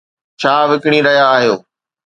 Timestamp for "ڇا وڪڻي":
0.39-0.99